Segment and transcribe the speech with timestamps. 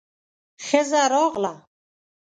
[0.65, 1.53] ښځه راغله.